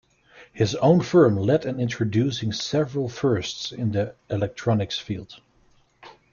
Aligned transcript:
His 0.51 0.73
own 0.77 1.01
firm 1.01 1.37
led 1.37 1.63
in 1.63 1.79
introducing 1.79 2.51
several 2.53 3.07
firsts 3.07 3.71
in 3.71 3.91
the 3.91 4.15
electronics 4.31 4.97
field. 4.97 5.39